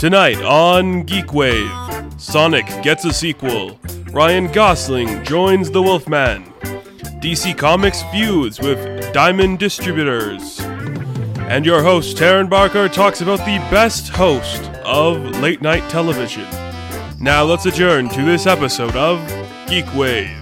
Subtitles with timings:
[0.00, 1.70] Tonight on Geek Wave,
[2.16, 3.78] Sonic gets a sequel.
[4.12, 6.44] Ryan Gosling joins the Wolfman.
[7.20, 10.58] DC Comics feuds with Diamond Distributors.
[11.50, 16.48] And your host, Taryn Barker, talks about the best host of late night television.
[17.20, 19.18] Now let's adjourn to this episode of
[19.68, 20.39] Geek Wave.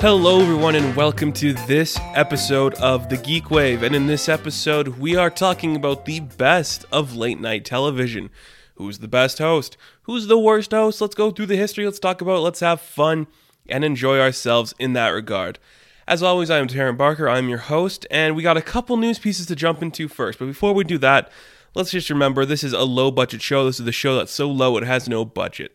[0.00, 3.82] Hello, everyone, and welcome to this episode of The Geek Wave.
[3.82, 8.28] And in this episode, we are talking about the best of late night television.
[8.74, 9.78] Who's the best host?
[10.02, 11.00] Who's the worst host?
[11.00, 11.86] Let's go through the history.
[11.86, 12.40] Let's talk about it.
[12.40, 13.26] Let's have fun
[13.70, 15.58] and enjoy ourselves in that regard.
[16.06, 17.26] As always, I am Taryn Barker.
[17.26, 20.38] I'm your host, and we got a couple news pieces to jump into first.
[20.38, 21.32] But before we do that,
[21.74, 23.64] let's just remember this is a low budget show.
[23.64, 25.74] This is the show that's so low it has no budget.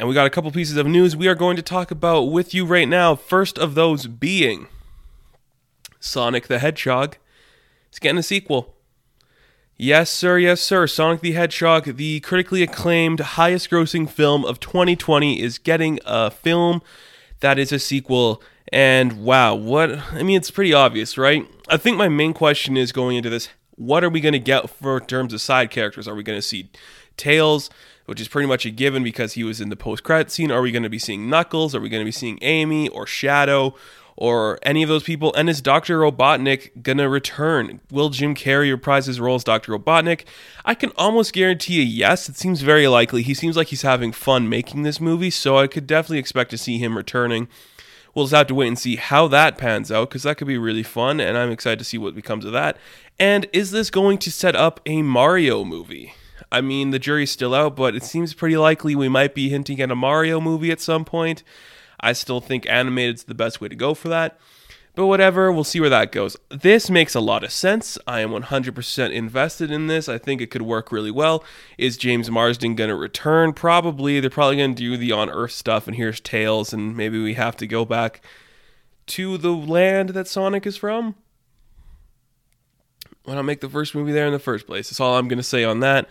[0.00, 2.54] And we got a couple pieces of news we are going to talk about with
[2.54, 3.14] you right now.
[3.14, 4.66] First of those being
[6.00, 7.18] Sonic the Hedgehog
[7.90, 8.76] It's getting a sequel.
[9.76, 10.86] Yes, sir, yes, sir.
[10.86, 16.80] Sonic the Hedgehog, the critically acclaimed, highest grossing film of 2020, is getting a film
[17.40, 18.42] that is a sequel.
[18.72, 19.90] And wow, what?
[20.14, 21.46] I mean, it's pretty obvious, right?
[21.68, 24.70] I think my main question is going into this what are we going to get
[24.70, 26.08] for terms of side characters?
[26.08, 26.70] Are we going to see
[27.18, 27.68] Tails?
[28.10, 30.50] Which is pretty much a given because he was in the post credit scene.
[30.50, 31.76] Are we going to be seeing Knuckles?
[31.76, 33.72] Are we going to be seeing Amy or Shadow
[34.16, 35.32] or any of those people?
[35.34, 36.00] And is Dr.
[36.00, 37.80] Robotnik going to return?
[37.88, 39.78] Will Jim Carrey reprise his role as Dr.
[39.78, 40.24] Robotnik?
[40.64, 42.28] I can almost guarantee a yes.
[42.28, 43.22] It seems very likely.
[43.22, 46.58] He seems like he's having fun making this movie, so I could definitely expect to
[46.58, 47.46] see him returning.
[48.12, 50.58] We'll just have to wait and see how that pans out because that could be
[50.58, 52.76] really fun, and I'm excited to see what becomes of that.
[53.20, 56.14] And is this going to set up a Mario movie?
[56.52, 59.80] I mean, the jury's still out, but it seems pretty likely we might be hinting
[59.80, 61.42] at a Mario movie at some point.
[62.00, 64.38] I still think animated's the best way to go for that.
[64.96, 66.36] But whatever, we'll see where that goes.
[66.48, 67.96] This makes a lot of sense.
[68.06, 70.08] I am 100% invested in this.
[70.08, 71.44] I think it could work really well.
[71.78, 73.52] Is James Marsden going to return?
[73.52, 74.18] Probably.
[74.18, 77.34] They're probably going to do the on Earth stuff, and here's Tails, and maybe we
[77.34, 78.20] have to go back
[79.06, 81.14] to the land that Sonic is from.
[83.30, 84.90] Why not make the first movie there in the first place?
[84.90, 86.08] That's all I'm going to say on that.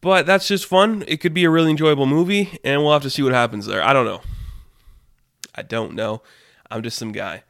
[0.00, 1.02] But that's just fun.
[1.08, 3.82] It could be a really enjoyable movie, and we'll have to see what happens there.
[3.82, 4.20] I don't know.
[5.52, 6.22] I don't know.
[6.70, 7.42] I'm just some guy.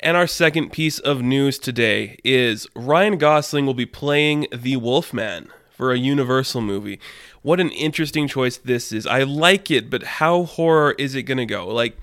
[0.00, 5.50] And our second piece of news today is Ryan Gosling will be playing the Wolfman
[5.68, 6.98] for a Universal movie.
[7.42, 9.06] What an interesting choice this is.
[9.06, 11.68] I like it, but how horror is it going to go?
[11.68, 11.98] Like,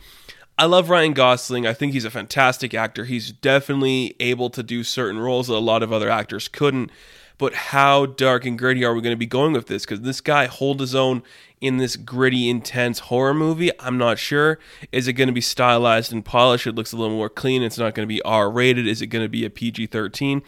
[0.61, 1.65] I love Ryan Gosling.
[1.65, 3.05] I think he's a fantastic actor.
[3.05, 6.91] He's definitely able to do certain roles that a lot of other actors couldn't
[7.41, 9.83] but how dark and gritty are we going to be going with this?
[9.83, 11.23] Because this guy hold his own
[11.59, 13.71] in this gritty, intense horror movie.
[13.79, 14.59] I'm not sure.
[14.91, 16.67] Is it going to be stylized and polished?
[16.67, 17.63] It looks a little more clean.
[17.63, 18.87] It's not going to be R rated.
[18.87, 20.43] Is it going to be a PG 13?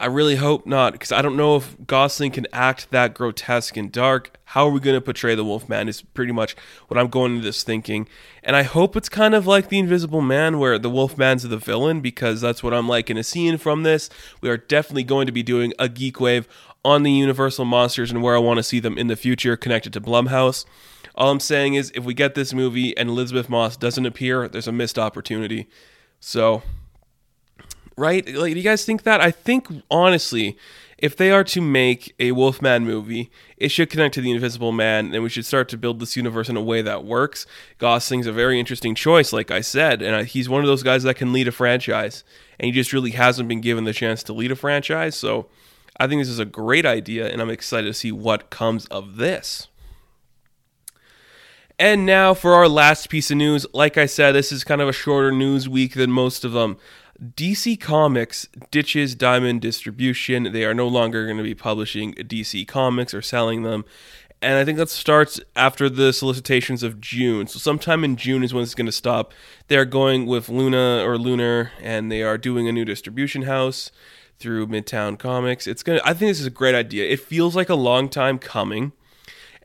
[0.00, 3.90] I really hope not, because I don't know if Gosling can act that grotesque and
[3.90, 4.38] dark.
[4.44, 5.88] How are we going to portray the Wolfman?
[5.88, 6.54] Is pretty much
[6.86, 8.08] what I'm going into this thinking.
[8.44, 12.00] And I hope it's kind of like The Invisible Man, where the Wolfman's the villain,
[12.00, 14.08] because that's what I'm like in a scene from this.
[14.40, 16.46] We are definitely going to be doing a Geek Wave
[16.84, 19.92] on the Universal Monsters and where I want to see them in the future connected
[19.94, 20.64] to Blumhouse.
[21.16, 24.68] All I'm saying is, if we get this movie and Elisabeth Moss doesn't appear, there's
[24.68, 25.68] a missed opportunity.
[26.20, 26.62] So
[27.98, 28.26] right?
[28.26, 29.20] Like, do you guys think that?
[29.20, 30.56] I think honestly,
[30.96, 35.14] if they are to make a Wolfman movie, it should connect to the Invisible Man,
[35.14, 37.46] and we should start to build this universe in a way that works.
[37.78, 41.14] Gosling's a very interesting choice, like I said, and he's one of those guys that
[41.14, 42.24] can lead a franchise,
[42.58, 45.16] and he just really hasn't been given the chance to lead a franchise.
[45.16, 45.46] So
[45.98, 49.16] I think this is a great idea, and I'm excited to see what comes of
[49.16, 49.68] this.
[51.78, 53.64] And now for our last piece of news.
[53.72, 56.76] Like I said, this is kind of a shorter news week than most of them.
[57.20, 60.52] DC Comics ditches Diamond Distribution.
[60.52, 63.84] They are no longer going to be publishing DC Comics or selling them.
[64.40, 67.48] And I think that starts after the solicitations of June.
[67.48, 69.32] So sometime in June is when it's going to stop.
[69.66, 73.90] They're going with Luna or Lunar, and they are doing a new distribution house
[74.38, 75.66] through Midtown Comics.
[75.66, 76.00] It's gonna.
[76.04, 77.10] I think this is a great idea.
[77.10, 78.92] It feels like a long time coming.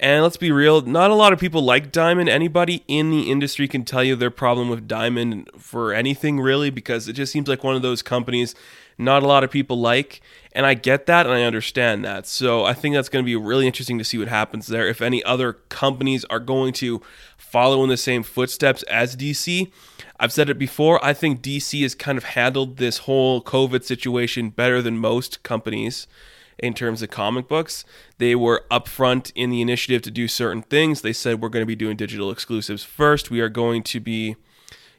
[0.04, 2.28] And let's be real, not a lot of people like Diamond.
[2.28, 7.08] Anybody in the industry can tell you their problem with Diamond for anything really, because
[7.08, 8.54] it just seems like one of those companies
[8.98, 10.20] not a lot of people like.
[10.52, 12.28] And I get that and I understand that.
[12.28, 14.90] So I think that's going to be really interesting to see what happens there.
[14.90, 17.02] If any other companies are going to
[17.38, 19.72] follow in the same footsteps as DC.
[20.20, 24.50] I've said it before, I think DC has kind of handled this whole COVID situation
[24.50, 26.08] better than most companies
[26.58, 27.86] in terms of comic books.
[28.18, 31.02] They were upfront in the initiative to do certain things.
[31.02, 33.32] They said we're going to be doing digital exclusives first.
[33.32, 34.36] We are going to be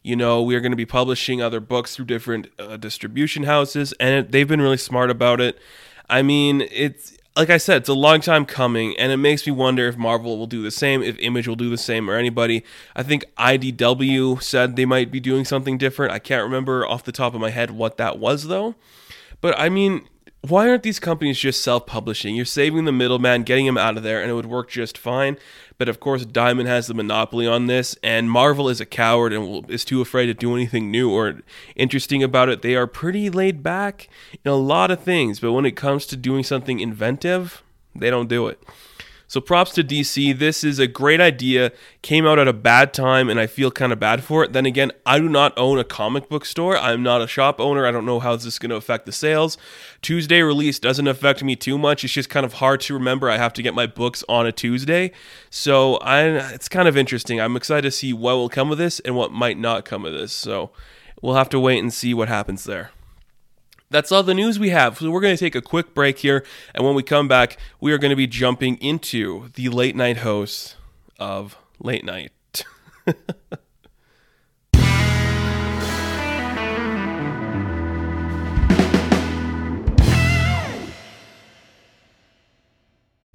[0.04, 3.94] you know, we are going to be publishing other books through different uh, distribution houses,
[3.98, 5.58] and they've been really smart about it.
[6.10, 9.52] I mean, it's like I said, it's a long time coming, and it makes me
[9.52, 12.62] wonder if Marvel will do the same, if Image will do the same, or anybody.
[12.94, 16.12] I think IDW said they might be doing something different.
[16.12, 18.74] I can't remember off the top of my head what that was, though.
[19.40, 20.06] But I mean,
[20.48, 22.36] why aren't these companies just self publishing?
[22.36, 25.38] You're saving the middleman, getting him out of there, and it would work just fine.
[25.78, 29.68] But of course, Diamond has the monopoly on this, and Marvel is a coward and
[29.70, 31.40] is too afraid to do anything new or
[31.76, 32.62] interesting about it.
[32.62, 34.08] They are pretty laid back
[34.44, 37.62] in a lot of things, but when it comes to doing something inventive,
[37.94, 38.62] they don't do it.
[39.34, 40.38] So props to DC.
[40.38, 41.72] This is a great idea.
[42.02, 44.52] Came out at a bad time, and I feel kind of bad for it.
[44.52, 46.78] Then again, I do not own a comic book store.
[46.78, 47.84] I'm not a shop owner.
[47.84, 49.58] I don't know how this is going to affect the sales.
[50.02, 52.04] Tuesday release doesn't affect me too much.
[52.04, 53.28] It's just kind of hard to remember.
[53.28, 55.10] I have to get my books on a Tuesday,
[55.50, 57.40] so I it's kind of interesting.
[57.40, 60.12] I'm excited to see what will come of this and what might not come of
[60.12, 60.32] this.
[60.32, 60.70] So
[61.20, 62.92] we'll have to wait and see what happens there.
[63.94, 64.98] That's all the news we have.
[64.98, 66.44] So we're going to take a quick break here,
[66.74, 70.16] and when we come back, we are going to be jumping into the late night
[70.16, 70.74] host
[71.20, 72.32] of Late Night.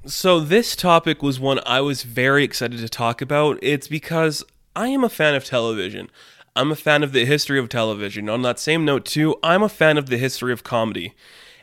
[0.05, 3.57] so this topic was one I was very excited to talk about.
[3.61, 4.43] It's because
[4.75, 6.09] I am a fan of television.
[6.55, 8.29] I'm a fan of the history of television.
[8.29, 11.13] On that same note, too, I'm a fan of the history of comedy.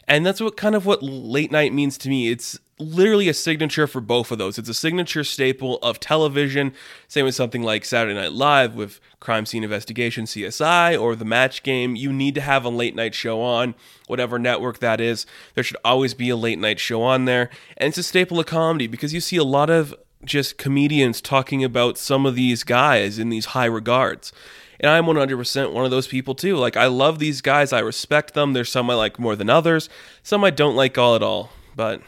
[0.08, 2.30] And that's what kind of what late night means to me.
[2.30, 4.58] It's literally a signature for both of those.
[4.58, 6.74] It's a signature staple of television.
[7.08, 11.62] Same with something like Saturday Night Live with Crime Scene Investigation, CSI, or The Match
[11.62, 11.96] Game.
[11.96, 13.74] You need to have a late night show on,
[14.06, 15.26] whatever network that is.
[15.54, 17.50] There should always be a late night show on there.
[17.76, 19.94] And it's a staple of comedy because you see a lot of
[20.24, 24.32] just comedians talking about some of these guys in these high regards.
[24.80, 26.56] And I'm 100% one of those people too.
[26.56, 27.72] Like, I love these guys.
[27.72, 28.52] I respect them.
[28.52, 29.88] There's some I like more than others.
[30.22, 31.50] Some I don't like all at all.
[31.74, 32.02] But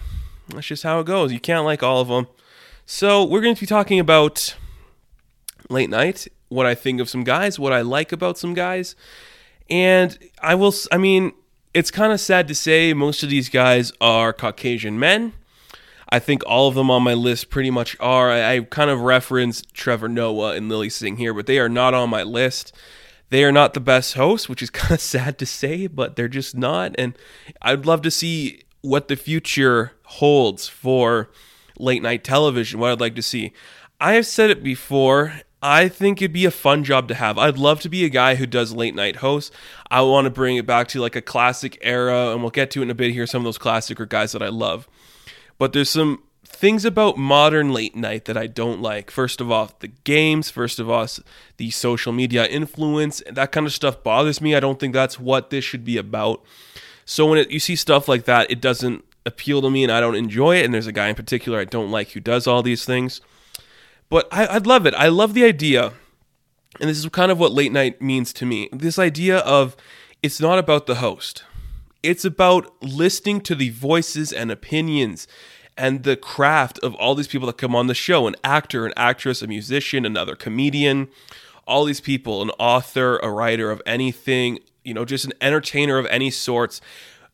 [0.49, 1.33] that's just how it goes.
[1.33, 2.27] You can't like all of them.
[2.87, 4.57] So, we're going to be talking about
[5.69, 8.97] late night, what I think of some guys, what I like about some guys.
[9.69, 11.33] And I will, I mean,
[11.75, 15.35] it's kind of sad to say most of these guys are Caucasian men.
[16.11, 18.31] I think all of them on my list pretty much are.
[18.31, 21.95] I, I kind of referenced Trevor Noah and Lilly Singh here, but they are not
[21.95, 22.73] on my list.
[23.31, 26.29] They are not the best hosts, which is kind of sad to say, but they're
[26.29, 26.95] just not.
[26.99, 27.17] And
[27.61, 31.31] I'd love to see what the future holds for
[31.79, 33.53] late night television, what I'd like to see.
[34.01, 35.41] I have said it before.
[35.61, 37.37] I think it'd be a fun job to have.
[37.37, 39.55] I'd love to be a guy who does late night hosts.
[39.91, 42.81] I want to bring it back to like a classic era, and we'll get to
[42.81, 43.27] it in a bit here.
[43.27, 44.89] Some of those classic guys that I love.
[45.59, 49.11] But there's some things about modern late night that I don't like.
[49.11, 51.07] First of all, the games, first of all,
[51.57, 54.55] the social media influence, that kind of stuff bothers me.
[54.55, 56.43] I don't think that's what this should be about.
[57.05, 60.01] So when it, you see stuff like that, it doesn't appeal to me and I
[60.01, 60.65] don't enjoy it.
[60.65, 63.21] And there's a guy in particular I don't like who does all these things.
[64.09, 64.95] But I, I'd love it.
[64.95, 65.93] I love the idea.
[66.81, 68.69] And this is kind of what late night means to me.
[68.73, 69.77] This idea of
[70.23, 71.45] it's not about the host.
[72.03, 75.27] It's about listening to the voices and opinions
[75.77, 78.93] and the craft of all these people that come on the show an actor, an
[78.97, 81.09] actress, a musician, another comedian,
[81.67, 86.07] all these people, an author, a writer of anything, you know, just an entertainer of
[86.07, 86.81] any sorts.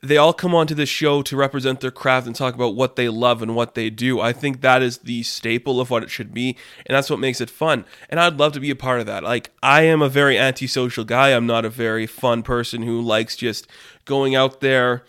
[0.05, 3.09] They all come onto the show to represent their craft and talk about what they
[3.09, 4.21] love and what they do.
[4.21, 7.41] I think that is the staple of what it should be, and that's what makes
[7.41, 7.85] it fun.
[8.11, 9.25] And I'd love to be a part of that.
[9.25, 11.31] Like, I am a very antisocial guy.
[11.31, 13.67] I'm not a very fun person who likes just
[14.05, 15.05] going out there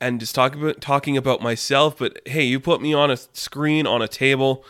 [0.00, 1.98] and just talk about, talking about myself.
[1.98, 4.64] But hey, you put me on a screen, on a table.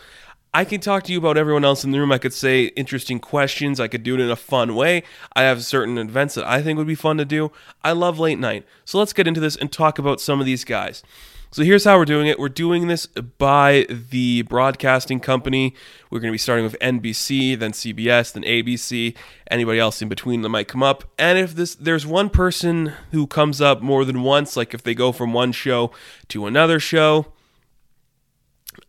[0.59, 2.11] I can talk to you about everyone else in the room.
[2.11, 3.79] I could say interesting questions.
[3.79, 5.05] I could do it in a fun way.
[5.37, 7.53] I have certain events that I think would be fun to do.
[7.85, 8.67] I love late night.
[8.85, 11.05] So let's get into this and talk about some of these guys.
[11.53, 12.41] So here's how we're doing it.
[12.41, 15.77] We're doing this by the broadcasting company.
[16.11, 19.17] We're going to be starting with NBC, then CBS, then ABC.
[19.49, 21.05] Anybody else in between that might come up.
[21.21, 24.97] And if this there's one person who comes up more than once, like if they
[24.97, 25.93] go from one show
[26.27, 27.27] to another show,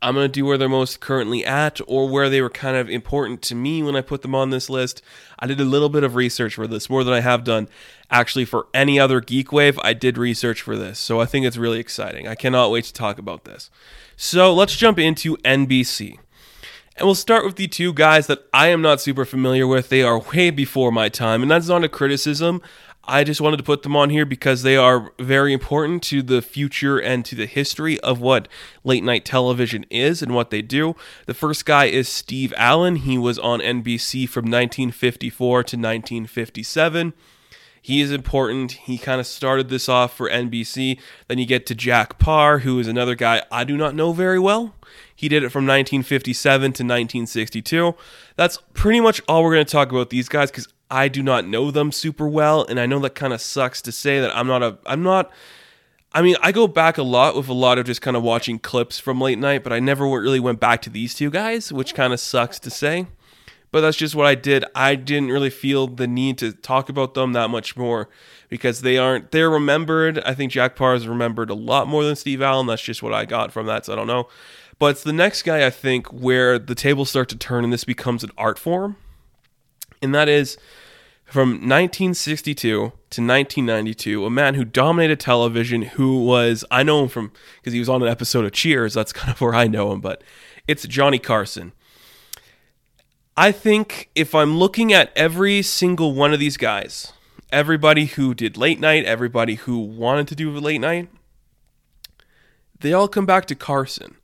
[0.01, 2.89] I'm going to do where they're most currently at or where they were kind of
[2.89, 5.01] important to me when I put them on this list.
[5.37, 7.67] I did a little bit of research for this, more than I have done
[8.09, 9.77] actually for any other Geek Wave.
[9.79, 12.27] I did research for this, so I think it's really exciting.
[12.27, 13.69] I cannot wait to talk about this.
[14.15, 16.17] So let's jump into NBC.
[16.95, 19.87] And we'll start with the two guys that I am not super familiar with.
[19.87, 22.61] They are way before my time, and that's not a criticism.
[23.09, 26.43] I just wanted to put them on here because they are very important to the
[26.43, 28.47] future and to the history of what
[28.83, 30.95] late night television is and what they do.
[31.25, 32.97] The first guy is Steve Allen.
[32.97, 37.13] He was on NBC from 1954 to 1957.
[37.81, 38.73] He is important.
[38.73, 40.99] He kind of started this off for NBC.
[41.27, 44.37] Then you get to Jack Paar, who is another guy I do not know very
[44.37, 44.75] well.
[45.15, 47.95] He did it from 1957 to 1962.
[48.35, 51.47] That's pretty much all we're going to talk about these guys because I do not
[51.47, 54.47] know them super well, and I know that kind of sucks to say that I'm
[54.47, 55.31] not a I'm not.
[56.11, 58.57] I mean, I go back a lot with a lot of just kind of watching
[58.57, 61.93] clips from late night, but I never really went back to these two guys, which
[61.93, 63.05] kind of sucks to say.
[63.71, 64.65] But that's just what I did.
[64.73, 68.09] I didn't really feel the need to talk about them that much more
[68.49, 70.19] because they aren't they're remembered.
[70.19, 72.65] I think Jack Paar is remembered a lot more than Steve Allen.
[72.65, 74.27] That's just what I got from that, so I don't know.
[74.79, 77.83] But it's the next guy I think where the tables start to turn and this
[77.83, 78.95] becomes an art form.
[80.01, 80.57] And that is
[81.25, 87.31] from 1962 to 1992, a man who dominated television, who was, I know him from,
[87.57, 90.01] because he was on an episode of Cheers, that's kind of where I know him,
[90.01, 90.23] but
[90.67, 91.71] it's Johnny Carson.
[93.37, 97.13] I think if I'm looking at every single one of these guys,
[97.51, 101.09] everybody who did late night, everybody who wanted to do late night,
[102.79, 104.15] they all come back to Carson.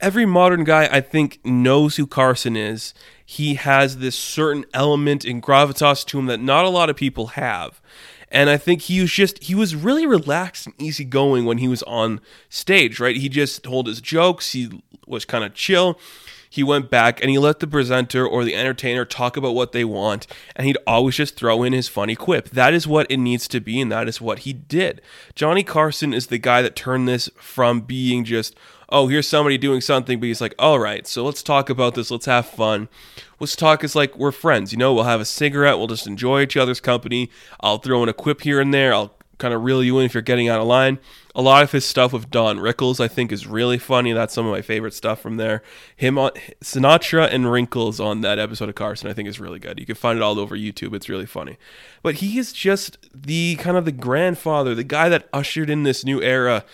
[0.00, 2.94] Every modern guy, I think, knows who Carson is
[3.30, 7.28] he has this certain element in gravitas to him that not a lot of people
[7.28, 7.80] have.
[8.30, 11.82] And I think he was just he was really relaxed and easygoing when he was
[11.82, 13.16] on stage, right?
[13.16, 15.98] He just told his jokes, he was kind of chill.
[16.48, 19.84] He went back and he let the presenter or the entertainer talk about what they
[19.84, 20.26] want,
[20.56, 22.48] and he'd always just throw in his funny quip.
[22.50, 25.02] That is what it needs to be, and that is what he did.
[25.34, 28.56] Johnny Carson is the guy that turned this from being just
[28.90, 32.10] oh, here's somebody doing something, but he's like, all right, so let's talk about this.
[32.10, 32.88] Let's have fun.
[33.38, 34.72] Let's talk as like we're friends.
[34.72, 35.78] You know, we'll have a cigarette.
[35.78, 37.30] We'll just enjoy each other's company.
[37.60, 38.94] I'll throw in a quip here and there.
[38.94, 40.98] I'll kind of reel you in if you're getting out of line.
[41.34, 44.12] A lot of his stuff with Don Rickles, I think, is really funny.
[44.12, 45.62] That's some of my favorite stuff from there.
[45.94, 46.32] Him on
[46.64, 49.78] Sinatra and Rickles on that episode of Carson, I think, is really good.
[49.78, 50.94] You can find it all over YouTube.
[50.94, 51.56] It's really funny.
[52.02, 56.04] But he is just the kind of the grandfather, the guy that ushered in this
[56.04, 56.64] new era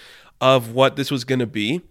[0.41, 1.83] of what this was going to be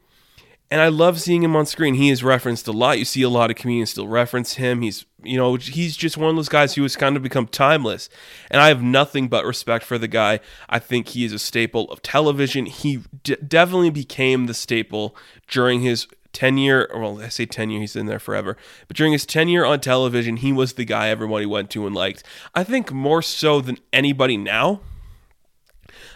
[0.72, 1.93] and I love seeing him on screen.
[1.93, 2.98] He is referenced a lot.
[2.98, 4.82] You see a lot of comedians still reference him.
[4.82, 8.10] He's, you know, he's just one of those guys who has kind of become timeless.
[8.50, 10.39] And I have nothing but respect for the guy.
[10.70, 12.65] I think he is a staple of television.
[12.65, 15.15] He d- definitely became the staple
[15.48, 16.89] during his tenure.
[16.93, 18.58] Well, I say tenure, he's in there forever.
[18.88, 22.24] But during his tenure on television, he was the guy everybody went to and liked.
[22.55, 24.82] I think more so than anybody now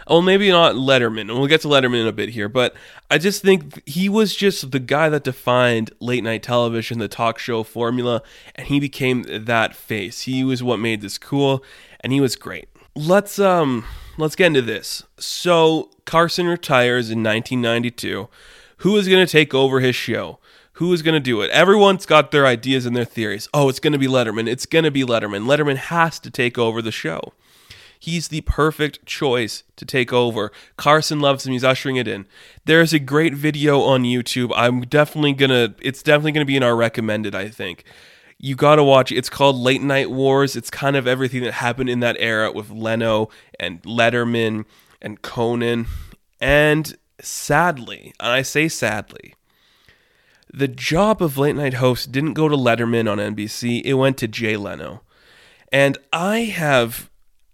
[0.10, 2.76] well, maybe not Letterman, and we'll get to Letterman in a bit here, but
[3.10, 7.40] I just think he was just the guy that defined late night television, the talk
[7.40, 8.22] show formula,
[8.56, 10.22] and he became that face.
[10.22, 11.64] He was what made this cool,
[12.02, 12.70] and he was great.
[12.96, 13.86] Let's um
[14.18, 15.04] let's get into this.
[15.18, 18.28] So Carson retires in 1992.
[18.78, 20.40] Who is going to take over his show?
[20.74, 21.50] Who is going to do it?
[21.50, 23.50] Everyone's got their ideas and their theories.
[23.54, 24.48] Oh, it's going to be Letterman.
[24.48, 25.46] It's going to be Letterman.
[25.46, 27.34] Letterman has to take over the show.
[28.00, 30.52] He's the perfect choice to take over.
[30.76, 31.54] Carson loves him.
[31.54, 32.28] He's ushering it in.
[32.66, 34.52] There's a great video on YouTube.
[34.56, 35.76] I'm definitely gonna.
[35.82, 37.36] It's definitely gonna be in our recommended.
[37.36, 37.84] I think
[38.38, 39.18] you gotta watch it.
[39.18, 40.56] It's called Late Night Wars.
[40.56, 44.66] It's kind of everything that happened in that era with Leno and Letterman
[45.02, 45.88] and Conan.
[46.40, 49.34] And sadly, and I say sadly,
[50.54, 53.82] the job of late night host didn't go to Letterman on NBC.
[53.84, 55.02] It went to Jay Leno.
[55.72, 57.10] And I have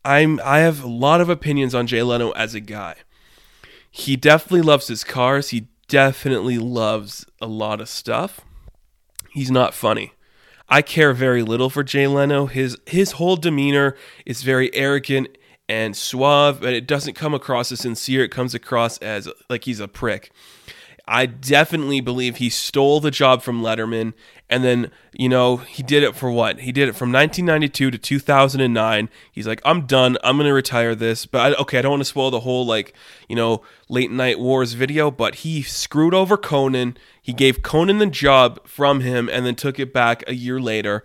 [0.06, 2.96] I'm I have a lot of opinions on Jay Leno as a guy.
[3.90, 5.50] He definitely loves his cars.
[5.50, 8.42] He definitely loves a lot of stuff.
[9.32, 10.14] He's not funny.
[10.70, 12.48] I care very little for Jay Leno.
[12.48, 13.96] His his whole demeanor
[14.26, 15.38] is very arrogant
[15.70, 18.24] and suave, but it doesn't come across as sincere.
[18.24, 20.32] It comes across as like he's a prick.
[21.08, 24.14] I definitely believe he stole the job from Letterman.
[24.54, 26.60] And then, you know, he did it for what?
[26.60, 29.10] He did it from 1992 to 2009.
[29.32, 30.16] He's like, I'm done.
[30.24, 31.26] I'm going to retire this.
[31.26, 32.94] But I, okay, I don't want to spoil the whole, like,
[33.28, 36.96] you know, late night wars video, but he screwed over Conan.
[37.20, 41.04] He gave Conan the job from him and then took it back a year later.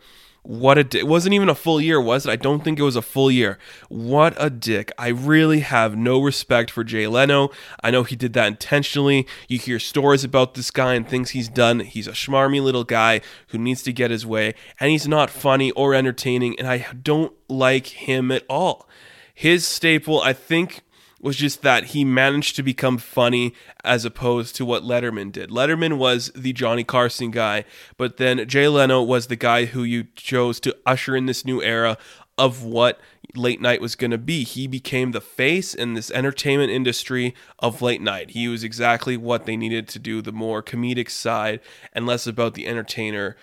[0.49, 1.01] What a dick.
[1.01, 2.31] It wasn't even a full year, was it?
[2.31, 3.59] I don't think it was a full year.
[3.91, 4.91] What a dick.
[4.97, 7.51] I really have no respect for Jay Leno.
[7.85, 9.27] I know he did that intentionally.
[9.47, 11.81] You hear stories about this guy and things he's done.
[11.81, 15.71] He's a schmarmy little guy who needs to get his way, and he's not funny
[15.73, 18.89] or entertaining, and I don't like him at all.
[19.35, 20.81] His staple, I think,
[21.21, 25.51] was just that he managed to become funny as opposed to what Letterman did.
[25.51, 27.65] Letterman was the Johnny Carson guy,
[27.97, 31.61] but then Jay Leno was the guy who you chose to usher in this new
[31.63, 31.99] era
[32.37, 33.01] of what
[33.35, 34.45] late night was going to be.
[34.45, 38.31] He became the face in this entertainment industry of late night.
[38.31, 41.61] He was exactly what they needed to do, the more comedic side
[41.93, 43.37] and less about the entertainer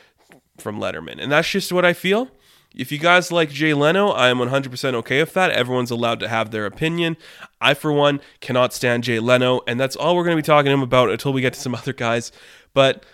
[0.57, 1.21] from Letterman.
[1.21, 2.31] And that's just what I feel
[2.75, 5.51] If you guys like Jay Leno, I am 100% okay with that.
[5.51, 7.15] Everyone's allowed to have their opinion.
[7.61, 10.65] I, for one, cannot stand Jay Leno, and that's all we're going to be talking
[10.65, 12.33] to him about until we get to some other guys.
[12.73, 13.05] But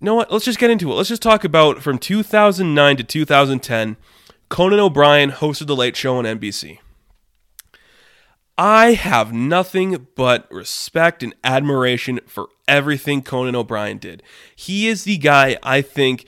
[0.00, 0.30] you know what?
[0.30, 0.94] Let's just get into it.
[0.94, 3.96] Let's just talk about from 2009 to 2010,
[4.50, 6.78] Conan O'Brien hosted The Late Show on NBC.
[8.58, 14.22] I have nothing but respect and admiration for everything Conan O'Brien did.
[14.54, 16.26] He is the guy I think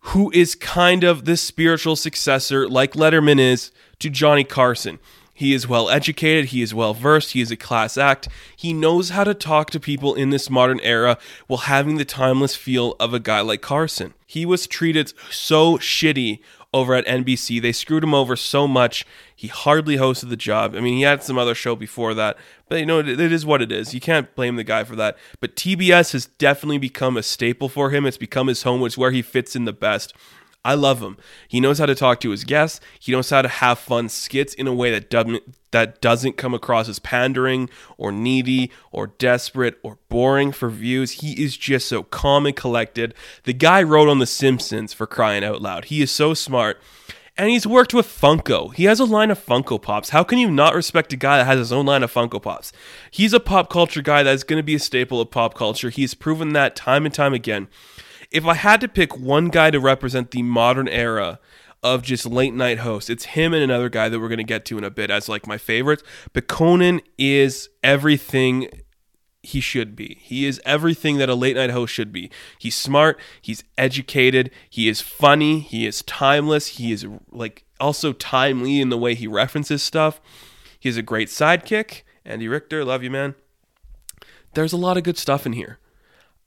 [0.00, 4.98] who is kind of the spiritual successor, like Letterman is, to Johnny Carson.
[5.32, 8.28] He is well educated, he is well versed, he is a class act.
[8.54, 11.16] He knows how to talk to people in this modern era
[11.46, 14.12] while having the timeless feel of a guy like Carson.
[14.26, 16.40] He was treated so shitty
[16.72, 17.60] over at NBC.
[17.60, 19.04] They screwed him over so much.
[19.34, 20.74] He hardly hosted the job.
[20.74, 22.36] I mean, he had some other show before that,
[22.68, 23.94] but you know, it, it is what it is.
[23.94, 25.16] You can't blame the guy for that.
[25.40, 28.06] But TBS has definitely become a staple for him.
[28.06, 28.84] It's become his home.
[28.84, 30.14] It's where he fits in the best.
[30.64, 31.16] I love him.
[31.48, 32.80] He knows how to talk to his guests.
[32.98, 36.52] He knows how to have fun skits in a way that doesn't that doesn't come
[36.52, 41.12] across as pandering or needy or desperate or boring for views.
[41.12, 43.14] He is just so calm and collected.
[43.44, 45.86] The guy wrote on The Simpsons for crying out loud.
[45.86, 46.80] He is so smart.
[47.38, 48.74] And he's worked with Funko.
[48.74, 50.10] He has a line of Funko Pops.
[50.10, 52.70] How can you not respect a guy that has his own line of Funko Pops?
[53.10, 55.88] He's a pop culture guy that's going to be a staple of pop culture.
[55.88, 57.68] He's proven that time and time again
[58.30, 61.40] if I had to pick one guy to represent the modern era
[61.82, 64.64] of just late night hosts, it's him and another guy that we're going to get
[64.66, 66.02] to in a bit as like my favorites.
[66.32, 68.68] But Conan is everything
[69.42, 70.18] he should be.
[70.20, 72.30] He is everything that a late night host should be.
[72.58, 78.80] He's smart, he's educated, he is funny, he is timeless, he is like also timely
[78.80, 80.20] in the way he references stuff.
[80.78, 82.02] He has a great sidekick.
[82.24, 83.34] Andy Richter, love you, man.
[84.54, 85.78] There's a lot of good stuff in here.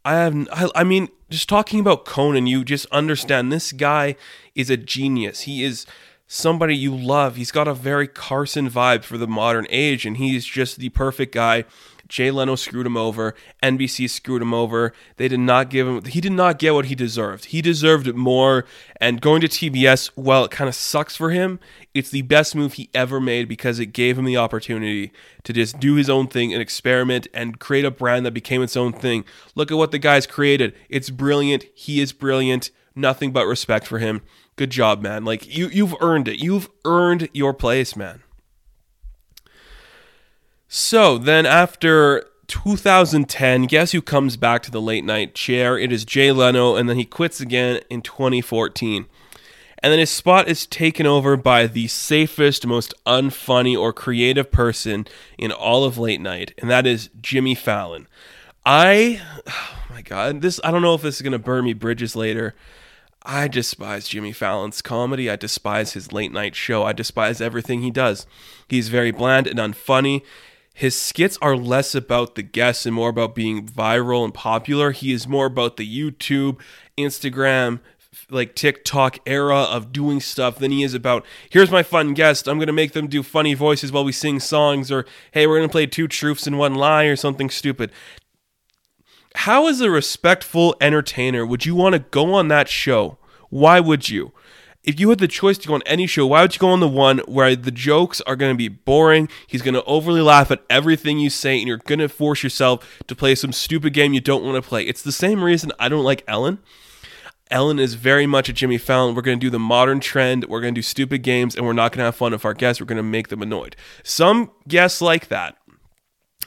[0.06, 4.16] I have, I, I mean, just talking about Conan, you just understand this guy
[4.54, 5.42] is a genius.
[5.42, 5.86] He is
[6.28, 7.36] somebody you love.
[7.36, 11.34] He's got a very Carson vibe for the modern age, and he's just the perfect
[11.34, 11.66] guy
[12.08, 13.34] Jay Leno screwed him over.
[13.62, 14.94] NBC screwed him over.
[15.18, 17.46] They did not give him, he did not get what he deserved.
[17.46, 18.66] He deserved it more.
[19.00, 21.60] And going to TBS, while it kind of sucks for him,
[21.94, 25.12] it's the best move he ever made because it gave him the opportunity
[25.44, 28.76] to just do his own thing and experiment and create a brand that became its
[28.76, 29.26] own thing.
[29.56, 30.74] Look at what the guy's created.
[30.90, 31.66] It's brilliant.
[31.74, 32.72] He is brilliant.
[32.96, 34.22] Nothing but respect for him.
[34.56, 35.26] Good job, man.
[35.26, 36.40] Like you you've earned it.
[36.40, 38.23] You've earned your place, man.
[40.76, 45.78] So then after 2010, guess who comes back to the late night chair?
[45.78, 49.06] It is Jay Leno, and then he quits again in 2014.
[49.78, 55.06] And then his spot is taken over by the safest, most unfunny or creative person
[55.38, 58.08] in all of late night, and that is Jimmy Fallon.
[58.66, 61.74] I, oh my God, this, I don't know if this is going to burn me
[61.74, 62.56] bridges later.
[63.22, 65.30] I despise Jimmy Fallon's comedy.
[65.30, 66.84] I despise his late night show.
[66.84, 68.26] I despise everything he does.
[68.68, 70.24] He's very bland and unfunny
[70.74, 74.92] his skits are less about the guests and more about being viral and popular.
[74.92, 76.60] He is more about the YouTube,
[76.98, 77.80] Instagram,
[78.30, 82.48] like TikTok era of doing stuff than he is about here's my fun guest.
[82.48, 85.70] I'm gonna make them do funny voices while we sing songs, or hey, we're gonna
[85.70, 87.92] play two truths and one lie, or something stupid.
[89.36, 93.18] How, as a respectful entertainer, would you want to go on that show?
[93.50, 94.32] Why would you?
[94.84, 96.80] If you had the choice to go on any show, why would you go on
[96.80, 99.30] the one where the jokes are going to be boring?
[99.48, 103.02] He's going to overly laugh at everything you say, and you're going to force yourself
[103.08, 104.84] to play some stupid game you don't want to play.
[104.84, 106.60] It's the same reason I don't like Ellen.
[107.50, 109.16] Ellen is very much a Jimmy Fallon.
[109.16, 110.46] We're going to do the modern trend.
[110.46, 112.54] We're going to do stupid games, and we're not going to have fun with our
[112.54, 112.82] guests.
[112.82, 113.76] We're going to make them annoyed.
[114.02, 115.58] Some guests like that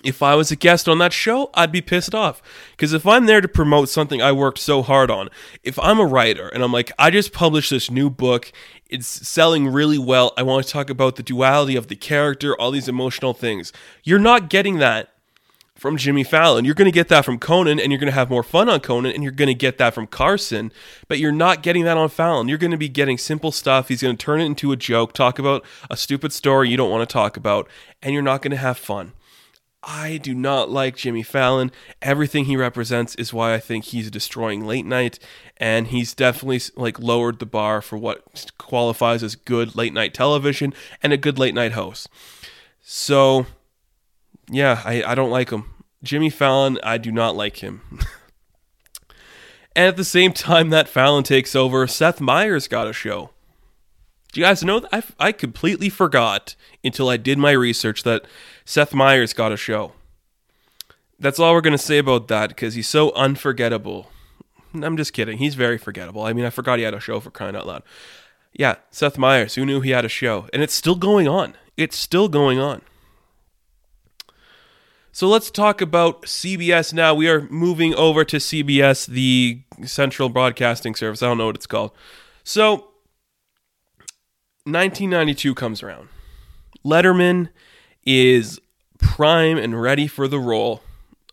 [0.06, 2.40] if I was a guest on that show, I'd be pissed off.
[2.70, 5.28] Because if I'm there to promote something I worked so hard on,
[5.64, 8.52] if I'm a writer and I'm like, I just published this new book,
[8.88, 12.70] it's selling really well, I want to talk about the duality of the character, all
[12.70, 13.72] these emotional things.
[14.04, 15.12] You're not getting that
[15.74, 16.64] from Jimmy Fallon.
[16.64, 18.78] You're going to get that from Conan and you're going to have more fun on
[18.78, 20.70] Conan and you're going to get that from Carson,
[21.08, 22.48] but you're not getting that on Fallon.
[22.48, 23.88] You're going to be getting simple stuff.
[23.88, 26.90] He's going to turn it into a joke, talk about a stupid story you don't
[26.90, 27.68] want to talk about,
[28.02, 29.12] and you're not going to have fun.
[29.88, 31.70] I do not like Jimmy Fallon.
[32.02, 35.20] Everything he represents is why I think he's destroying late night,
[35.58, 40.74] and he's definitely like lowered the bar for what qualifies as good late night television
[41.04, 42.08] and a good late night host.
[42.82, 43.46] So,
[44.50, 45.72] yeah, I, I don't like him.
[46.02, 47.82] Jimmy Fallon, I do not like him.
[49.76, 53.30] and at the same time that Fallon takes over, Seth Meyers got a show.
[54.36, 54.90] Do you guys know that?
[54.92, 58.26] I, I completely forgot until I did my research that
[58.66, 59.92] Seth Meyers got a show.
[61.18, 64.10] That's all we're going to say about that because he's so unforgettable.
[64.74, 65.38] I'm just kidding.
[65.38, 66.20] He's very forgettable.
[66.20, 67.82] I mean, I forgot he had a show for crying out loud.
[68.52, 70.50] Yeah, Seth Meyers, who knew he had a show?
[70.52, 71.54] And it's still going on.
[71.78, 72.82] It's still going on.
[75.12, 77.14] So let's talk about CBS now.
[77.14, 81.22] We are moving over to CBS, the Central Broadcasting Service.
[81.22, 81.92] I don't know what it's called.
[82.44, 82.88] So
[84.66, 86.08] 1992 comes around.
[86.84, 87.50] Letterman
[88.04, 88.60] is
[88.98, 90.82] prime and ready for the role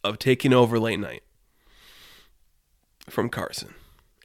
[0.03, 1.23] of taking over late night
[3.09, 3.73] from Carson.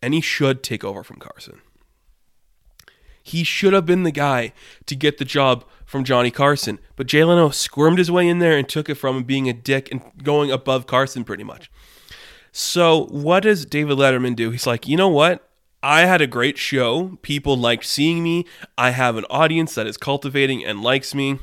[0.02, 1.62] And he should take over from Carson.
[3.22, 4.52] He should have been the guy
[4.84, 6.78] to get the job from Johnny Carson.
[6.94, 9.54] But Jay Leno squirmed his way in there and took it from him being a
[9.54, 11.70] dick and going above Carson pretty much.
[12.52, 14.50] So, what does David Letterman do?
[14.50, 15.47] He's like, you know what?
[15.82, 17.18] I had a great show.
[17.22, 18.46] People liked seeing me.
[18.76, 21.38] I have an audience that is cultivating and likes me.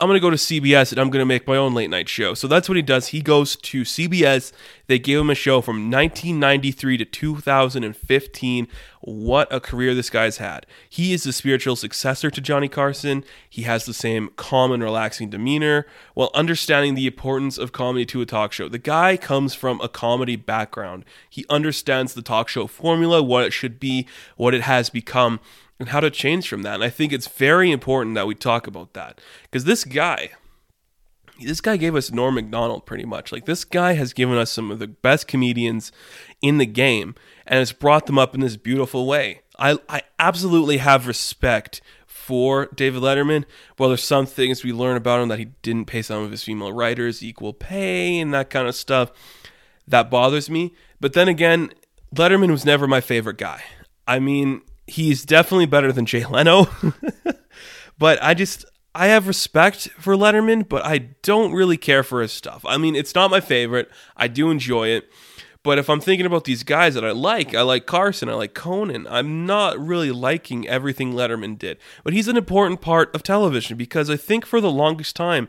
[0.00, 2.08] I'm going to go to CBS and I'm going to make my own late night
[2.08, 2.32] show.
[2.32, 3.08] So that's what he does.
[3.08, 4.50] He goes to CBS.
[4.86, 8.68] They gave him a show from 1993 to 2015.
[9.02, 10.64] What a career this guy's had.
[10.88, 13.24] He is the spiritual successor to Johnny Carson.
[13.48, 18.22] He has the same calm and relaxing demeanor while understanding the importance of comedy to
[18.22, 18.70] a talk show.
[18.70, 21.04] The guy comes from a comedy background.
[21.28, 25.40] He understands the talk show formula, what it should be, what it has become
[25.80, 26.74] and how to change from that.
[26.74, 30.30] And I think it's very important that we talk about that because this guy,
[31.42, 33.32] this guy gave us Norm Macdonald pretty much.
[33.32, 35.90] Like this guy has given us some of the best comedians
[36.42, 37.14] in the game
[37.46, 39.40] and has brought them up in this beautiful way.
[39.58, 43.44] I, I absolutely have respect for David Letterman.
[43.78, 46.44] Well, there's some things we learn about him that he didn't pay some of his
[46.44, 49.10] female writers equal pay and that kind of stuff.
[49.88, 50.74] That bothers me.
[51.00, 51.72] But then again,
[52.14, 53.62] Letterman was never my favorite guy.
[54.06, 56.66] I mean, he's definitely better than Jay Leno.
[57.98, 62.32] but I just I have respect for Letterman, but I don't really care for his
[62.32, 62.64] stuff.
[62.66, 63.90] I mean, it's not my favorite.
[64.16, 65.08] I do enjoy it.
[65.62, 68.54] But if I'm thinking about these guys that I like, I like Carson, I like
[68.54, 69.06] Conan.
[69.06, 71.76] I'm not really liking everything Letterman did.
[72.02, 75.48] But he's an important part of television because I think for the longest time,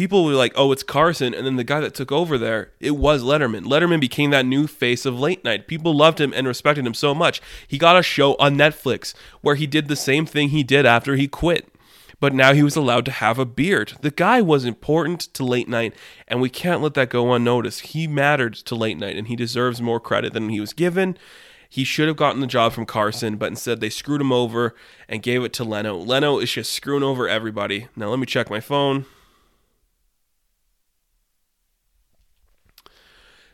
[0.00, 2.92] people were like, "Oh, it's Carson," and then the guy that took over there, it
[2.92, 3.66] was Letterman.
[3.66, 5.68] Letterman became that new face of late night.
[5.68, 7.42] People loved him and respected him so much.
[7.68, 11.16] He got a show on Netflix where he did the same thing he did after
[11.16, 11.68] he quit.
[12.18, 13.92] But now he was allowed to have a beard.
[14.00, 15.92] The guy was important to late night,
[16.26, 17.80] and we can't let that go unnoticed.
[17.92, 21.18] He mattered to late night, and he deserves more credit than he was given.
[21.68, 24.74] He should have gotten the job from Carson, but instead they screwed him over
[25.10, 25.98] and gave it to Leno.
[25.98, 27.88] Leno is just screwing over everybody.
[27.94, 29.04] Now, let me check my phone.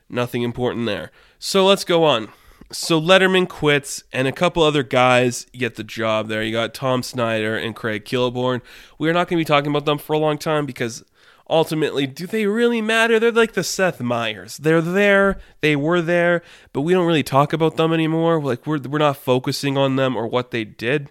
[0.08, 1.10] Nothing important there.
[1.38, 2.28] So let's go on.
[2.72, 6.42] So Letterman quits, and a couple other guys get the job there.
[6.42, 8.60] You got Tom Snyder and Craig Kilborn.
[8.98, 11.04] We're not going to be talking about them for a long time because
[11.48, 13.20] ultimately, do they really matter?
[13.20, 14.56] They're like the Seth Meyers.
[14.56, 16.42] They're there, they were there,
[16.72, 18.42] but we don't really talk about them anymore.
[18.42, 21.10] Like we're we're not focusing on them or what they did.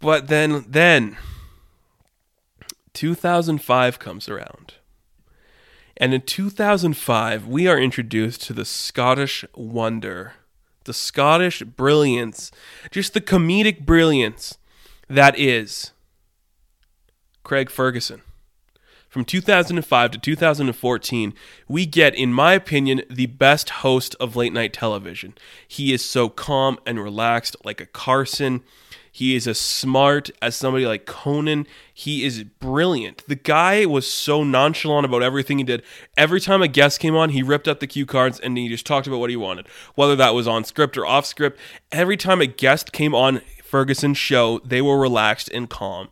[0.00, 1.16] But then then
[2.92, 4.74] 2005 comes around.
[5.98, 10.34] And in 2005, we are introduced to the Scottish wonder,
[10.84, 12.52] the Scottish brilliance,
[12.92, 14.56] just the comedic brilliance
[15.08, 15.90] that is
[17.42, 18.22] Craig Ferguson.
[19.08, 21.34] From 2005 to 2014,
[21.66, 25.34] we get, in my opinion, the best host of late night television.
[25.66, 28.62] He is so calm and relaxed, like a Carson.
[29.18, 31.66] He is as smart as somebody like Conan.
[31.92, 33.24] He is brilliant.
[33.26, 35.82] The guy was so nonchalant about everything he did.
[36.16, 38.86] Every time a guest came on, he ripped up the cue cards and he just
[38.86, 41.58] talked about what he wanted, whether that was on script or off script.
[41.90, 46.10] Every time a guest came on Ferguson's show, they were relaxed and calm.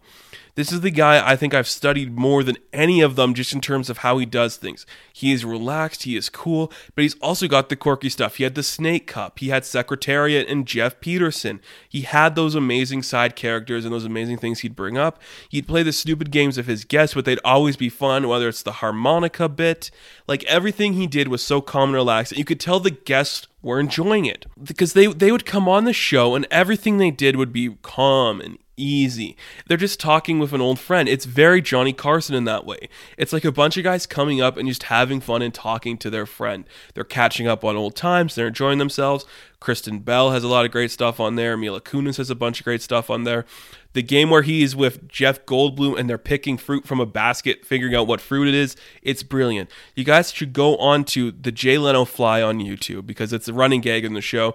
[0.56, 3.60] This is the guy I think I've studied more than any of them just in
[3.60, 4.86] terms of how he does things.
[5.12, 8.36] He is relaxed, he is cool, but he's also got the quirky stuff.
[8.36, 11.60] He had the Snake Cup, he had Secretariat and Geoff Peterson.
[11.86, 15.20] He had those amazing side characters and those amazing things he'd bring up.
[15.50, 18.62] He'd play the stupid games of his guests, but they'd always be fun, whether it's
[18.62, 19.90] the harmonica bit.
[20.26, 22.32] Like everything he did was so calm and relaxed.
[22.32, 25.84] And you could tell the guests were enjoying it because they they would come on
[25.84, 29.36] the show and everything they did would be calm and easy.
[29.66, 31.08] They're just talking with an old friend.
[31.08, 32.88] It's very Johnny Carson in that way.
[33.16, 36.10] It's like a bunch of guys coming up and just having fun and talking to
[36.10, 36.64] their friend.
[36.94, 39.24] They're catching up on old times, they're enjoying themselves.
[39.58, 41.56] Kristen Bell has a lot of great stuff on there.
[41.56, 43.46] Mila Kunis has a bunch of great stuff on there.
[43.94, 47.94] The game where he's with Jeff Goldblum and they're picking fruit from a basket, figuring
[47.94, 49.70] out what fruit it is, it's brilliant.
[49.94, 53.54] You guys should go on to the Jay Leno Fly on YouTube because it's a
[53.54, 54.54] running gag in the show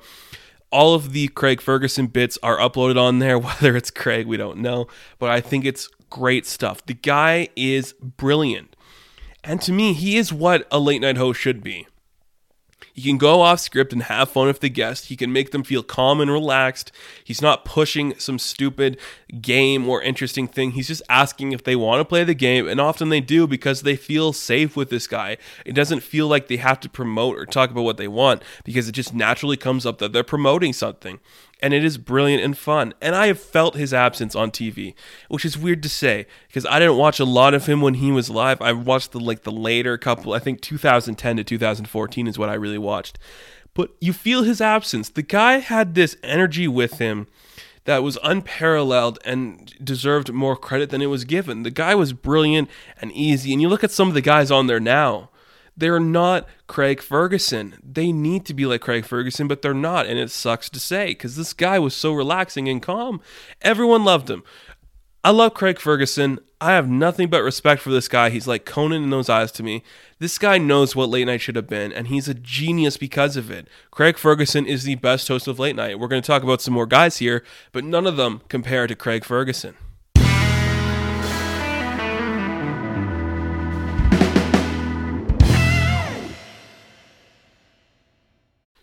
[0.72, 3.38] all of the Craig Ferguson bits are uploaded on there.
[3.40, 4.88] Whether it's Craig, we don't know,
[5.20, 6.86] but I think it's great stuff.
[6.86, 8.76] The guy is brilliant.
[9.44, 11.88] And to me, he is what a late night host should be.
[12.94, 15.06] He can go off script and have fun with the guest.
[15.06, 16.92] He can make them feel calm and relaxed.
[17.24, 18.98] He's not pushing some stupid
[19.42, 20.72] game or interesting thing.
[20.72, 23.82] He's just asking if they want to play the game, and often they do because
[23.82, 25.38] they feel safe with this guy.
[25.66, 28.88] It doesn't feel like they have to promote or talk about what they want because
[28.88, 31.20] it just naturally comes up that they're promoting something
[31.62, 32.94] and it is brilliant and fun.
[33.02, 34.94] And I have felt his absence on TV,
[35.30, 38.12] which is weird to say because I didn't watch a lot of him when he
[38.12, 38.62] was live.
[38.62, 42.54] I watched the like the later couple, I think 2010 to 2014 is what I
[42.54, 43.20] really watched.
[43.74, 45.10] But you feel his absence.
[45.10, 47.28] The guy had this energy with him
[47.86, 51.64] that was unparalleled and deserved more credit than it was given.
[51.64, 52.70] The guy was brilliant
[53.02, 53.54] and easy.
[53.54, 55.31] And you look at some of the guys on there now
[55.82, 57.74] they're not Craig Ferguson.
[57.84, 60.06] They need to be like Craig Ferguson, but they're not.
[60.06, 63.20] And it sucks to say because this guy was so relaxing and calm.
[63.64, 64.44] Everyone loved him.
[65.24, 66.40] I love Craig Ferguson.
[66.62, 68.30] I have nothing but respect for this guy.
[68.30, 69.82] He's like Conan in those eyes to me.
[70.20, 73.50] This guy knows what late night should have been, and he's a genius because of
[73.50, 73.68] it.
[73.90, 75.98] Craig Ferguson is the best host of late night.
[75.98, 78.96] We're going to talk about some more guys here, but none of them compare to
[78.96, 79.76] Craig Ferguson.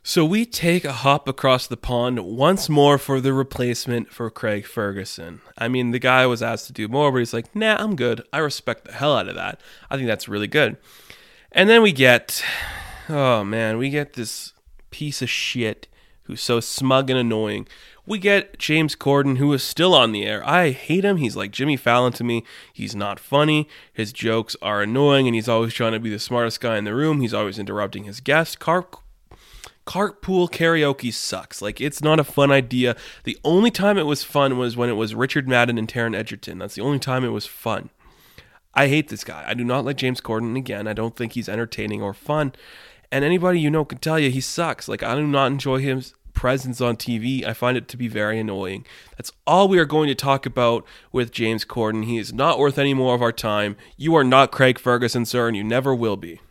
[0.08, 4.64] So we take a hop across the pond once more for the replacement for Craig
[4.64, 5.42] Ferguson.
[5.58, 8.22] I mean, the guy was asked to do more, but he's like, nah, I'm good.
[8.32, 9.60] I respect the hell out of that.
[9.90, 10.78] I think that's really good.
[11.52, 12.42] And then we get,
[13.10, 14.54] oh man, we get this
[14.90, 15.88] piece of shit
[16.22, 17.68] who's so smug and annoying.
[18.06, 20.42] We get James Corden, who is still on the air.
[20.48, 21.18] I hate him.
[21.18, 22.44] He's like Jimmy Fallon to me.
[22.72, 23.68] He's not funny.
[23.92, 26.94] His jokes are annoying, and he's always trying to be the smartest guy in the
[26.94, 27.20] room.
[27.20, 28.56] He's always interrupting his guests.
[28.56, 28.86] Car-
[29.88, 31.62] carpool karaoke sucks.
[31.62, 32.94] Like it's not a fun idea.
[33.24, 36.58] The only time it was fun was when it was Richard Madden and Taron Egerton.
[36.58, 37.88] That's the only time it was fun.
[38.74, 39.46] I hate this guy.
[39.48, 40.86] I do not like James Corden again.
[40.86, 42.52] I don't think he's entertaining or fun.
[43.10, 44.88] And anybody you know can tell you he sucks.
[44.88, 47.42] Like I do not enjoy his presence on TV.
[47.46, 48.84] I find it to be very annoying.
[49.16, 52.04] That's all we are going to talk about with James Corden.
[52.04, 53.74] He is not worth any more of our time.
[53.96, 56.42] You are not Craig Ferguson, sir, and you never will be.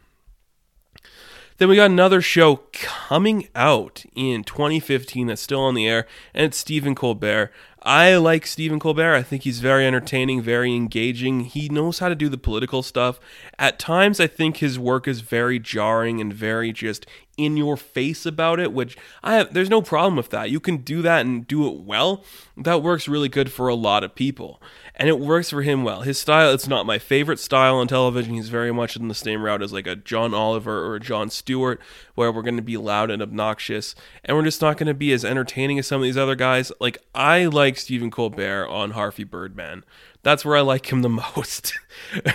[1.58, 6.46] Then we got another show coming out in 2015 that's still on the air, and
[6.46, 7.52] it's Stephen Colbert.
[7.82, 9.16] I like Stephen Colbert.
[9.16, 11.46] I think he's very entertaining, very engaging.
[11.46, 13.20] He knows how to do the political stuff.
[13.58, 18.26] At times, I think his work is very jarring and very just in your face
[18.26, 20.50] about it, which I have, there's no problem with that.
[20.52, 22.24] You can do that and do it well.
[22.56, 24.62] That works really good for a lot of people.
[25.00, 26.02] And it works for him well.
[26.02, 28.34] His style, it's not my favorite style on television.
[28.34, 31.30] He's very much in the same route as like a John Oliver or a Jon
[31.30, 31.80] Stewart,
[32.16, 33.94] where we're going to be loud and obnoxious,
[34.26, 36.72] and we're just not going to be as entertaining as some of these other guys.
[36.80, 39.86] Like, I like Stephen Colbert on Harvey Birdman.
[40.24, 41.74] That's where I like him the most.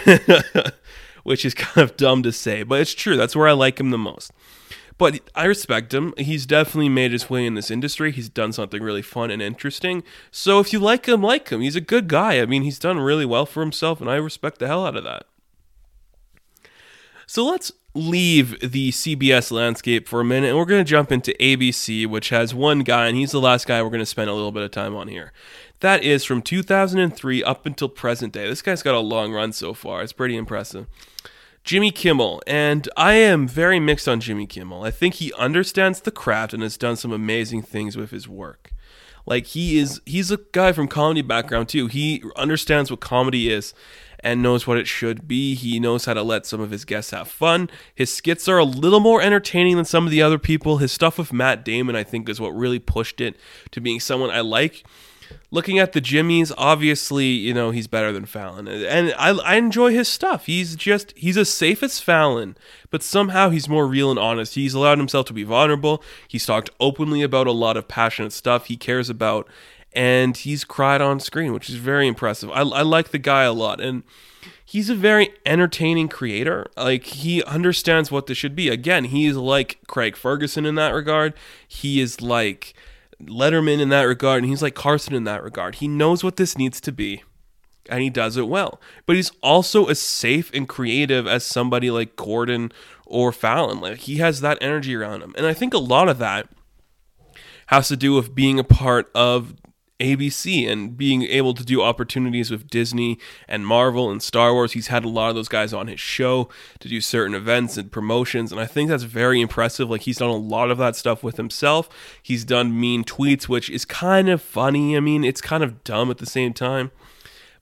[1.25, 3.16] Which is kind of dumb to say, but it's true.
[3.16, 4.33] That's where I like him the most.
[5.03, 6.15] But I respect him.
[6.17, 8.12] He's definitely made his way in this industry.
[8.12, 10.05] He's done something really fun and interesting.
[10.31, 11.61] So if you like him, like him.
[11.61, 12.41] He's a good guy.
[12.41, 15.03] I mean, he's done really well for himself, and I respect the hell out of
[15.03, 15.25] that.
[17.27, 21.35] So let's leave the CBS landscape for a minute and we're going to jump into
[21.41, 24.35] ABC, which has one guy, and he's the last guy we're going to spend a
[24.35, 25.33] little bit of time on here.
[25.81, 28.47] That is from 2003 up until present day.
[28.49, 30.01] This guy's got a long run so far.
[30.05, 30.87] It's pretty impressive.
[31.64, 34.83] Jimmy Kimmel, and I am very mixed on Jimmy Kimmel.
[34.83, 38.72] I think he understands the craft and has done some amazing things with his work.
[39.27, 41.87] Like he is he's a guy from comedy background too.
[41.87, 43.72] He understands what comedy is
[44.18, 45.55] and knows what it should be.
[45.55, 47.70] He knows how to let some of his guests have fun.
[47.94, 50.79] His skits are a little more entertaining than some of the other people.
[50.79, 53.37] His stuff with Matt Damon I think is what really pushed it
[53.70, 54.85] to being someone I like
[55.51, 58.68] looking at the Jimmys, obviously, you know, he's better than Fallon.
[58.68, 60.47] And I, I enjoy his stuff.
[60.47, 62.57] He's just, he's as safe as Fallon,
[62.90, 64.55] but somehow he's more real and honest.
[64.55, 66.03] He's allowed himself to be vulnerable.
[66.27, 69.49] He's talked openly about a lot of passionate stuff he cares about,
[69.92, 72.51] and he's cried on screen, which is very impressive.
[72.51, 73.81] I, I like the guy a lot.
[73.81, 74.03] And,
[74.73, 76.66] he's a very entertaining creator.
[76.79, 78.71] Like he understands what this should be.
[78.71, 81.35] Again, he's like Craig Ferguson in that regard.
[81.68, 82.73] He is like
[83.27, 85.77] Letterman in that regard, and he's like Carson in that regard.
[85.77, 87.23] He knows what this needs to be,
[87.89, 88.81] and he does it well.
[89.07, 92.73] But he's also as safe and creative as somebody like Corden
[93.07, 93.81] or Fallon.
[93.81, 96.49] Like he has that energy around him, and I think a lot of that
[97.67, 99.55] has to do with being a part of
[100.03, 104.73] ABC and being able to do opportunities with Disney and Marvel and Star Wars.
[104.73, 106.49] He's had a lot of those guys on his show
[106.81, 109.88] to do certain events and promotions, and I think that's very impressive.
[109.88, 111.88] Like he's done a lot of that stuff with himself.
[112.23, 114.97] He's done mean tweets, which is kind of funny.
[114.97, 116.91] I mean, it's kind of dumb at the same time,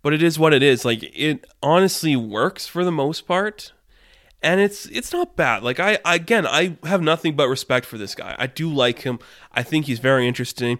[0.03, 0.85] but it is what it is.
[0.85, 3.73] Like it honestly works for the most part.
[4.43, 5.63] and it's it's not bad.
[5.63, 8.35] Like I, I again, I have nothing but respect for this guy.
[8.39, 9.19] I do like him.
[9.53, 10.79] I think he's very interesting.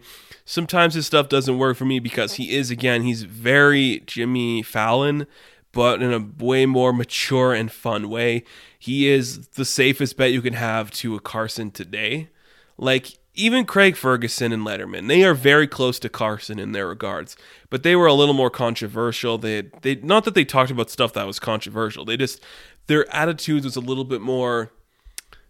[0.51, 5.29] Sometimes his stuff doesn't work for me because he is again, he's very Jimmy Fallon,
[5.71, 8.43] but in a way more mature and fun way.
[8.77, 12.31] He is the safest bet you can have to a Carson today.
[12.77, 17.37] Like even Craig Ferguson and Letterman, they are very close to Carson in their regards,
[17.69, 19.39] but they were a little more controversial.
[19.39, 22.05] They they not that they talked about stuff that was controversial.
[22.05, 22.45] They just
[22.89, 24.73] their attitudes was a little bit more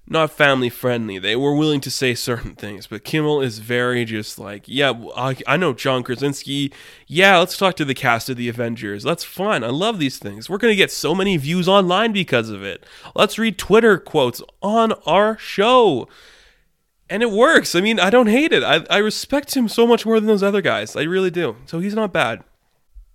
[0.07, 1.19] not family friendly.
[1.19, 5.37] They were willing to say certain things, but Kimmel is very just like, yeah, I,
[5.47, 6.73] I know John Krasinski.
[7.07, 9.05] Yeah, let's talk to the cast of the Avengers.
[9.05, 9.63] That's fun.
[9.63, 10.51] I love these things.
[10.51, 12.85] We're going to get so many views online because of it.
[13.15, 16.09] Let's read Twitter quotes on our show.
[17.09, 17.75] And it works.
[17.75, 18.63] I mean, I don't hate it.
[18.63, 20.97] I, I respect him so much more than those other guys.
[20.97, 21.57] I really do.
[21.67, 22.43] So he's not bad.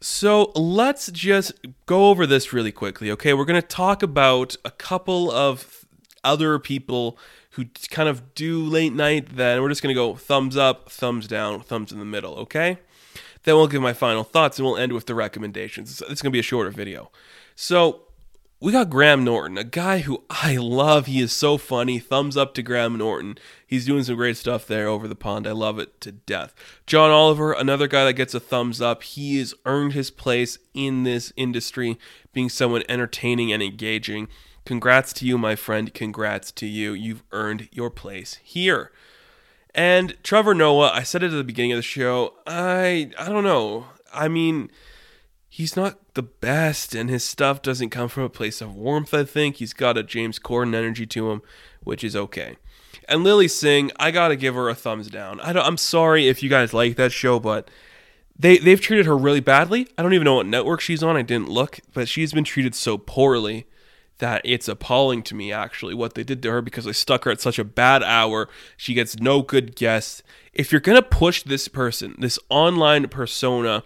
[0.02, 1.54] So let's just
[1.86, 3.34] go over this really quickly, okay?
[3.34, 5.85] We're going to talk about a couple of
[6.26, 7.18] other people
[7.52, 11.28] who kind of do late night, then we're just going to go thumbs up, thumbs
[11.28, 12.80] down, thumbs in the middle, okay?
[13.44, 16.02] Then we'll give my final thoughts and we'll end with the recommendations.
[16.02, 17.12] It's going to be a shorter video.
[17.56, 18.02] So
[18.60, 21.06] we got Graham Norton, a guy who I love.
[21.06, 22.00] He is so funny.
[22.00, 23.38] Thumbs up to Graham Norton.
[23.68, 25.46] He's doing some great stuff there over the pond.
[25.46, 26.56] I love it to death.
[26.88, 29.04] John Oliver, another guy that gets a thumbs up.
[29.04, 32.00] He has earned his place in this industry,
[32.34, 34.28] being someone entertaining and engaging.
[34.66, 35.94] Congrats to you, my friend.
[35.94, 36.94] Congrats to you.
[36.94, 38.92] You've earned your place here.
[39.76, 42.34] And Trevor Noah, I said it at the beginning of the show.
[42.48, 43.86] I I don't know.
[44.12, 44.72] I mean,
[45.48, 49.24] he's not the best, and his stuff doesn't come from a place of warmth, I
[49.24, 49.58] think.
[49.58, 51.42] He's got a James Corden energy to him,
[51.84, 52.56] which is okay.
[53.08, 55.40] And Lilly Singh, I gotta give her a thumbs down.
[55.42, 57.70] I am sorry if you guys like that show, but
[58.40, 59.88] they they've treated her really badly.
[59.96, 61.16] I don't even know what network she's on.
[61.16, 63.68] I didn't look, but she's been treated so poorly
[64.20, 67.32] that it's appalling to me actually what they did to her because they stuck her
[67.32, 68.48] at such a bad hour.
[68.78, 70.24] She gets no good guests.
[70.54, 73.84] If you're gonna push this person, this online persona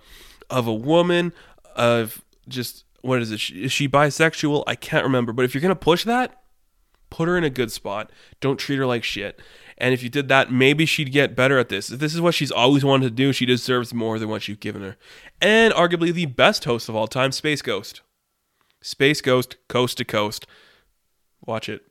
[0.50, 1.34] of a woman
[1.76, 3.50] of just what is it?
[3.52, 4.64] Is she bisexual?
[4.68, 5.34] I can't remember.
[5.34, 6.42] But if you're gonna push that,
[7.10, 8.12] put her in a good spot.
[8.40, 9.40] Don't treat her like shit.
[9.78, 11.90] And if you did that, maybe she'd get better at this.
[11.90, 14.60] If this is what she's always wanted to do, she deserves more than what you've
[14.60, 14.98] given her.
[15.42, 18.02] And arguably the best host of all time, Space Ghost.
[18.82, 20.48] Space Ghost, coast to coast.
[21.46, 21.82] Watch it.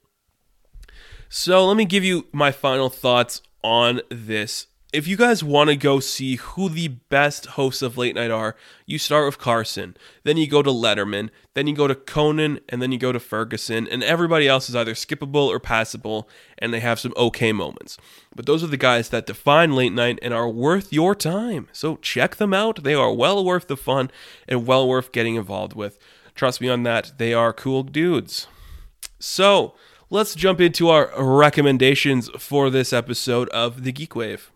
[1.29, 5.77] So let me give you my final thoughts on this if you guys want to
[5.77, 10.39] go see who the best hosts of late night are, you start with Carson, then
[10.39, 13.87] you go to Letterman, then you go to Conan, and then you go to Ferguson,
[13.89, 17.99] and everybody else is either skippable or passable, and they have some okay moments.
[18.35, 21.69] But those are the guys that define late night and are worth your time.
[21.73, 22.83] So check them out.
[22.83, 24.11] They are well worth the fun
[24.49, 25.99] and well worth getting involved with.
[26.39, 28.47] Trust me on that, they are cool dudes.
[29.19, 29.75] So
[30.09, 34.53] let's jump into our recommendations for this episode of The Geek Wave.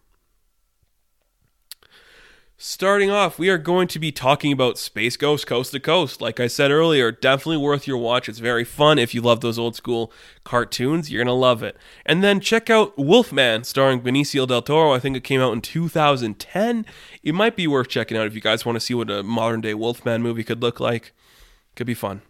[2.56, 6.20] Starting off, we are going to be talking about Space Ghost Coast to Coast.
[6.20, 8.28] Like I said earlier, definitely worth your watch.
[8.28, 9.00] It's very fun.
[9.00, 10.12] If you love those old school
[10.44, 11.76] cartoons, you're going to love it.
[12.06, 14.92] And then check out Wolfman, starring Benicio del Toro.
[14.92, 16.86] I think it came out in 2010.
[17.24, 19.60] It might be worth checking out if you guys want to see what a modern
[19.60, 21.12] day Wolfman movie could look like.
[21.74, 22.22] Could be fun.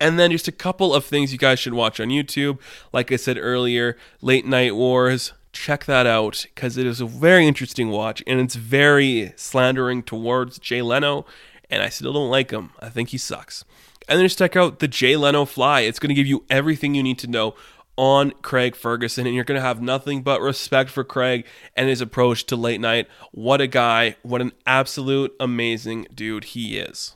[0.00, 2.58] And then just a couple of things you guys should watch on YouTube.
[2.92, 7.46] Like I said earlier, Late Night Wars, check that out because it is a very
[7.46, 11.26] interesting watch and it's very slandering towards Jay Leno,
[11.68, 12.70] and I still don't like him.
[12.80, 13.64] I think he sucks.
[14.08, 15.80] And then just check out the Jay Leno Fly.
[15.80, 17.54] It's going to give you everything you need to know
[17.96, 21.44] on Craig Ferguson, and you're going to have nothing but respect for Craig
[21.76, 23.08] and his approach to late night.
[23.32, 24.16] What a guy.
[24.22, 27.14] What an absolute amazing dude he is.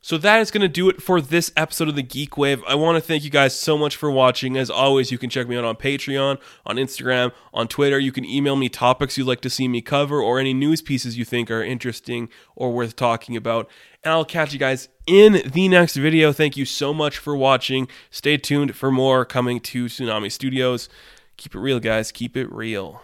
[0.00, 2.62] So that is going to do it for this episode of the Geek Wave.
[2.68, 4.56] I want to thank you guys so much for watching.
[4.56, 7.98] As always, you can check me out on Patreon, on Instagram, on Twitter.
[7.98, 11.18] You can email me topics you'd like to see me cover or any news pieces
[11.18, 13.68] you think are interesting or worth talking about.
[14.04, 16.32] And I'll catch you guys in the next video.
[16.32, 17.88] Thank you so much for watching.
[18.10, 20.88] Stay tuned for more coming to Tsunami Studios.
[21.36, 22.12] Keep it real, guys.
[22.12, 23.02] Keep it real.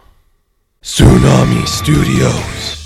[0.81, 2.84] Tsunami Studios.